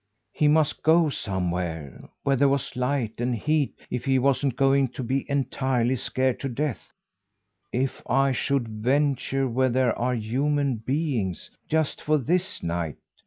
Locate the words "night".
12.63-12.95